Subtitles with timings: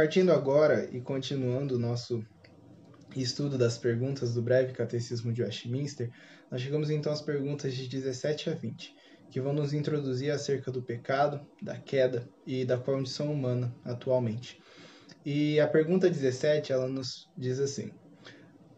[0.00, 2.24] Partindo agora e continuando o nosso
[3.14, 6.10] estudo das perguntas do breve catecismo de Westminster,
[6.50, 8.94] nós chegamos então às perguntas de 17 a 20,
[9.30, 14.58] que vão nos introduzir acerca do pecado, da queda e da condição humana atualmente.
[15.22, 17.90] E a pergunta 17, ela nos diz assim: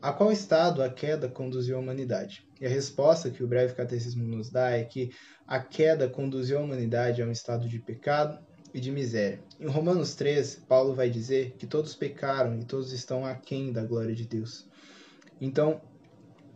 [0.02, 2.44] A qual estado a queda conduziu a humanidade?
[2.60, 5.10] E a resposta que o breve catecismo nos dá é que
[5.46, 9.42] a queda conduziu a humanidade a um estado de pecado, e de miséria.
[9.60, 14.14] Em Romanos 3, Paulo vai dizer que todos pecaram e todos estão aquém da glória
[14.14, 14.66] de Deus.
[15.40, 15.80] Então,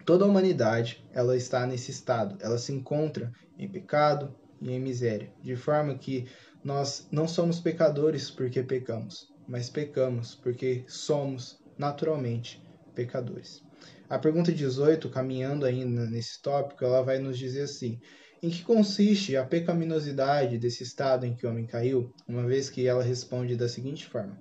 [0.05, 5.33] toda a humanidade, ela está nesse estado, ela se encontra em pecado e em miséria,
[5.43, 6.27] de forma que
[6.65, 12.63] nós não somos pecadores porque pecamos, mas pecamos porque somos naturalmente
[12.95, 13.63] pecadores.
[14.09, 18.01] A pergunta 18, caminhando ainda nesse tópico, ela vai nos dizer assim:
[18.43, 22.13] em que consiste a pecaminosidade desse estado em que o homem caiu?
[22.29, 24.39] Uma vez que ela responde da seguinte forma: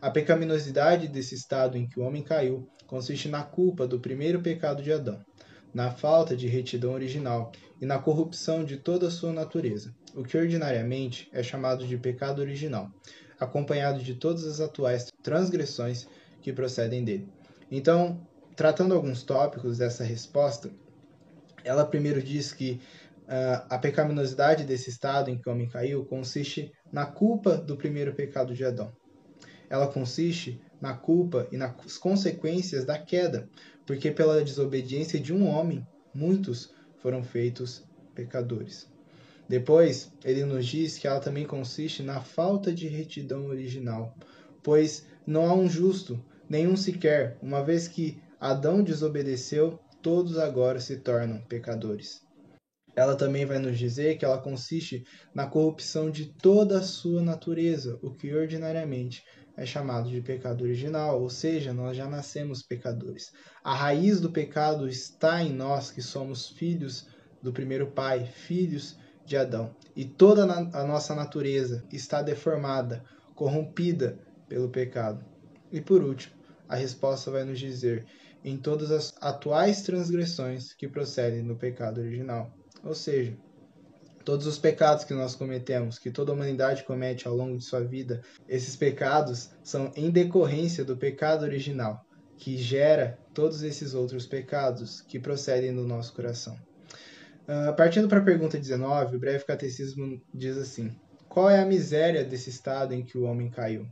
[0.00, 4.82] A pecaminosidade desse estado em que o homem caiu consiste na culpa do primeiro pecado
[4.82, 5.20] de Adão,
[5.74, 10.36] na falta de retidão original e na corrupção de toda a sua natureza, o que
[10.36, 12.90] ordinariamente é chamado de pecado original,
[13.38, 16.08] acompanhado de todas as atuais transgressões
[16.40, 17.28] que procedem dele.
[17.70, 20.70] Então, tratando alguns tópicos dessa resposta,
[21.62, 22.80] ela primeiro diz que
[23.68, 28.54] a pecaminosidade desse estado em que o homem caiu consiste na culpa do primeiro pecado
[28.54, 28.90] de Adão.
[29.68, 33.46] Ela consiste na culpa e nas consequências da queda,
[33.84, 38.90] porque pela desobediência de um homem, muitos foram feitos pecadores.
[39.46, 44.16] Depois, ele nos diz que ela também consiste na falta de retidão original,
[44.62, 50.96] pois não há um justo, nenhum sequer, uma vez que Adão desobedeceu, todos agora se
[50.96, 52.26] tornam pecadores
[52.98, 57.96] ela também vai nos dizer que ela consiste na corrupção de toda a sua natureza,
[58.02, 59.22] o que ordinariamente
[59.56, 63.30] é chamado de pecado original, ou seja, nós já nascemos pecadores.
[63.62, 67.06] A raiz do pecado está em nós que somos filhos
[67.40, 69.76] do primeiro pai, filhos de Adão.
[69.94, 74.18] E toda a nossa natureza está deformada, corrompida
[74.48, 75.24] pelo pecado.
[75.70, 76.34] E por último,
[76.68, 78.04] a resposta vai nos dizer
[78.44, 82.57] em todas as atuais transgressões que procedem do pecado original.
[82.84, 83.36] Ou seja,
[84.24, 87.80] todos os pecados que nós cometemos, que toda a humanidade comete ao longo de sua
[87.80, 92.04] vida, esses pecados são em decorrência do pecado original,
[92.36, 96.56] que gera todos esses outros pecados que procedem do nosso coração.
[97.48, 100.94] Uh, partindo para a pergunta 19, o breve catecismo diz assim:
[101.28, 103.86] Qual é a miséria desse estado em que o homem caiu?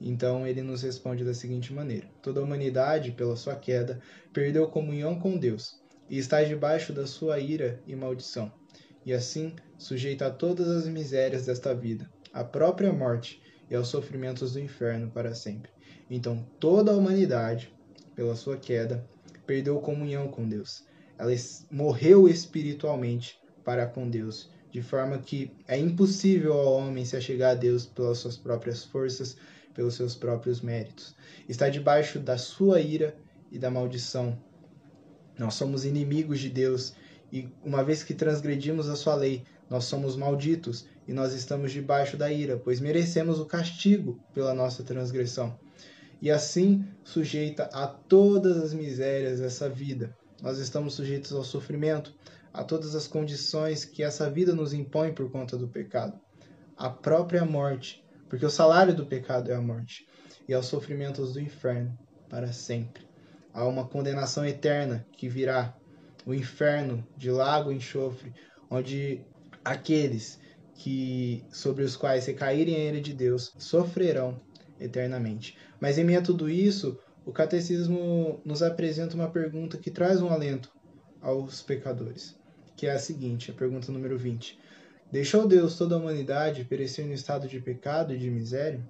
[0.00, 4.00] Então ele nos responde da seguinte maneira: Toda a humanidade, pela sua queda,
[4.32, 8.52] perdeu comunhão com Deus e estás debaixo da sua ira e maldição,
[9.04, 14.52] e assim sujeita a todas as misérias desta vida, à própria morte e aos sofrimentos
[14.52, 15.70] do inferno para sempre.
[16.10, 17.72] Então toda a humanidade,
[18.14, 19.08] pela sua queda,
[19.46, 20.84] perdeu comunhão com Deus.
[21.18, 21.32] Ela
[21.70, 27.54] morreu espiritualmente para com Deus, de forma que é impossível ao homem se achegar a
[27.54, 29.36] Deus pelas suas próprias forças,
[29.72, 31.14] pelos seus próprios méritos.
[31.48, 33.16] Está debaixo da sua ira
[33.50, 34.38] e da maldição
[35.38, 36.94] nós somos inimigos de Deus
[37.32, 42.16] e uma vez que transgredimos a sua lei, nós somos malditos e nós estamos debaixo
[42.16, 45.58] da ira, pois merecemos o castigo pela nossa transgressão.
[46.22, 50.16] E assim sujeita a todas as misérias dessa vida.
[50.40, 52.14] Nós estamos sujeitos ao sofrimento,
[52.52, 56.18] a todas as condições que essa vida nos impõe por conta do pecado.
[56.76, 60.06] A própria morte, porque o salário do pecado é a morte,
[60.48, 63.13] e aos sofrimentos do inferno para sempre
[63.54, 65.74] a uma condenação eterna que virá,
[66.26, 68.32] o inferno de lago e enxofre,
[68.68, 69.20] onde
[69.64, 70.40] aqueles
[70.74, 74.40] que sobre os quais recaírem a ira de Deus sofrerão
[74.80, 75.56] eternamente.
[75.80, 80.28] Mas em meio a tudo isso, o catecismo nos apresenta uma pergunta que traz um
[80.28, 80.72] alento
[81.20, 82.36] aos pecadores,
[82.76, 84.58] que é a seguinte, a pergunta número 20.
[85.12, 88.84] Deixou Deus toda a humanidade perecer no estado de pecado e de miséria?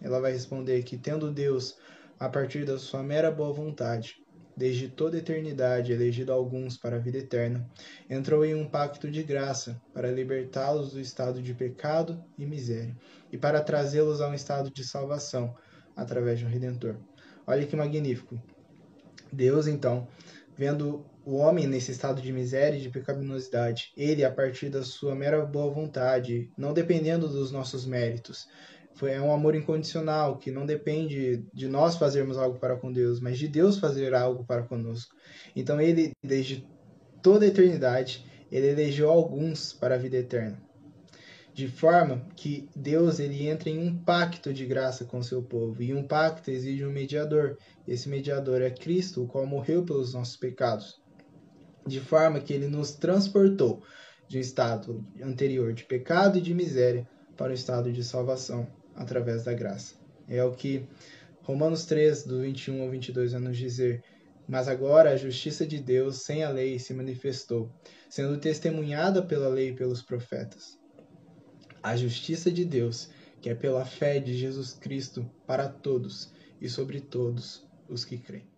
[0.00, 1.76] Ela vai responder que tendo Deus
[2.18, 4.16] a partir da sua mera boa vontade,
[4.56, 7.68] desde toda eternidade elegido alguns para a vida eterna,
[8.08, 12.96] entrou em um pacto de graça para libertá-los do estado de pecado e miséria
[13.30, 15.54] e para trazê-los a um estado de salvação
[15.94, 16.96] através de um redentor.
[17.46, 18.40] Olha que magnífico.
[19.30, 20.08] Deus, então,
[20.56, 25.14] vendo o homem nesse estado de miséria e de pecaminosidade, ele, a partir da sua
[25.14, 28.48] mera boa vontade, não dependendo dos nossos méritos,
[28.96, 33.20] foi, é um amor incondicional, que não depende de nós fazermos algo para com Deus,
[33.20, 35.14] mas de Deus fazer algo para conosco.
[35.54, 36.66] Então ele, desde
[37.22, 40.60] toda a eternidade, ele elegeu alguns para a vida eterna.
[41.56, 45.94] de forma que Deus ele entra em um pacto de graça com seu povo, e
[45.94, 47.56] um pacto exige um mediador.
[47.88, 51.00] Esse mediador é Cristo, o qual morreu pelos nossos pecados,
[51.86, 53.82] de forma que ele nos transportou
[54.28, 57.08] de um estado anterior de pecado e de miséria
[57.38, 58.66] para o estado de salvação
[58.96, 59.94] através da graça.
[60.28, 60.86] É o que
[61.42, 64.02] Romanos 3, do 21 ao 22 vai nos dizer.
[64.48, 67.70] Mas agora a justiça de Deus sem a lei se manifestou,
[68.08, 70.78] sendo testemunhada pela lei e pelos profetas
[71.86, 73.08] a justiça de Deus,
[73.40, 78.55] que é pela fé de Jesus Cristo para todos e sobre todos os que creem.